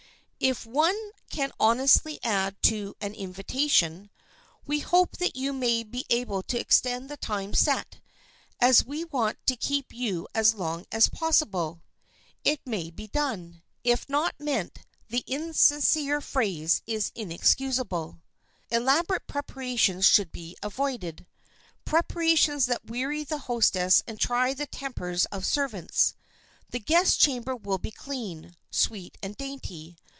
If 0.43 0.65
one 0.65 0.95
can 1.29 1.51
honestly 1.59 2.17
add 2.23 2.59
to 2.63 2.95
an 2.99 3.13
invitation, 3.13 4.09
"We 4.65 4.79
hope 4.79 5.17
that 5.17 5.35
you 5.35 5.53
may 5.53 5.83
be 5.83 6.03
able 6.09 6.41
to 6.41 6.57
extend 6.59 7.09
the 7.09 7.17
time 7.17 7.53
set, 7.53 7.99
as 8.59 8.83
we 8.83 9.05
want 9.05 9.37
to 9.45 9.55
keep 9.55 9.93
you 9.93 10.27
as 10.33 10.55
long 10.55 10.87
as 10.91 11.09
possible," 11.09 11.83
it 12.43 12.59
may 12.65 12.89
be 12.89 13.05
done. 13.05 13.61
If 13.83 14.09
not 14.09 14.33
meant, 14.39 14.79
the 15.09 15.23
insincere 15.27 16.21
phrase 16.21 16.81
is 16.87 17.11
inexcusable. 17.13 18.17
[Sidenote: 18.17 18.17
THE 18.17 18.21
GUEST 18.77 18.79
CHAMBER] 18.79 18.83
Elaborate 18.91 19.27
preparations 19.27 20.05
should 20.07 20.31
be 20.31 20.55
avoided—preparations 20.63 22.65
that 22.65 22.85
weary 22.89 23.23
the 23.23 23.37
hostess 23.37 24.01
and 24.07 24.19
try 24.19 24.55
the 24.55 24.65
tempers 24.65 25.25
of 25.25 25.45
servants. 25.45 26.15
The 26.71 26.79
guest 26.79 27.19
chamber 27.21 27.55
will 27.55 27.77
be 27.77 27.91
clean, 27.91 28.55
sweet 28.71 29.19
and 29.21 29.37
dainty. 29.37 29.97